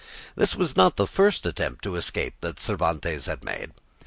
[0.35, 3.69] This was not the first attempt to escape that Cervantes had made.